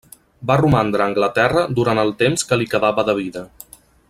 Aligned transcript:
Va 0.51 0.55
romandre 0.61 1.03
a 1.05 1.07
Anglaterra 1.11 1.65
durant 1.81 2.03
el 2.07 2.13
temps 2.25 2.49
que 2.53 2.61
li 2.63 2.71
quedava 2.75 3.09
de 3.11 3.17
vida. 3.23 3.49